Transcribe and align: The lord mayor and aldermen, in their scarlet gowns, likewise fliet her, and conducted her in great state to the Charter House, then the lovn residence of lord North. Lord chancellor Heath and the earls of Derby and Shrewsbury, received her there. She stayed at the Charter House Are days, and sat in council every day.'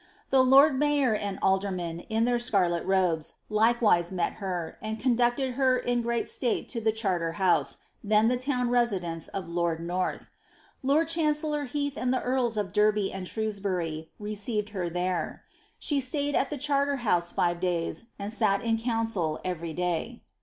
The 0.31 0.43
lord 0.43 0.79
mayor 0.79 1.13
and 1.13 1.37
aldermen, 1.43 1.99
in 2.09 2.25
their 2.25 2.39
scarlet 2.39 2.87
gowns, 2.87 3.35
likewise 3.51 4.09
fliet 4.11 4.37
her, 4.37 4.79
and 4.81 4.99
conducted 4.99 5.53
her 5.53 5.77
in 5.77 6.01
great 6.01 6.27
state 6.27 6.69
to 6.69 6.81
the 6.81 6.91
Charter 6.91 7.33
House, 7.33 7.77
then 8.03 8.27
the 8.27 8.35
lovn 8.43 8.71
residence 8.71 9.27
of 9.27 9.47
lord 9.51 9.79
North. 9.79 10.31
Lord 10.81 11.07
chancellor 11.07 11.65
Heath 11.65 11.99
and 11.99 12.11
the 12.11 12.23
earls 12.23 12.57
of 12.57 12.73
Derby 12.73 13.13
and 13.13 13.27
Shrewsbury, 13.27 14.09
received 14.17 14.69
her 14.69 14.89
there. 14.89 15.43
She 15.77 16.01
stayed 16.01 16.33
at 16.33 16.49
the 16.49 16.57
Charter 16.57 16.95
House 17.05 17.31
Are 17.37 17.53
days, 17.53 18.05
and 18.17 18.33
sat 18.33 18.63
in 18.63 18.79
council 18.79 19.39
every 19.45 19.73
day.' 19.73 20.23